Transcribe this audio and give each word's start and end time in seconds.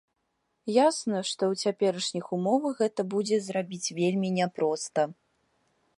Ясна, 0.87 1.19
што 1.31 1.43
ў 1.51 1.53
цяперашніх 1.67 2.25
умовах 2.37 2.73
гэта 2.85 3.01
будзе 3.15 3.37
зрабіць 3.49 3.93
вельмі 4.01 4.29
няпроста. 4.39 5.01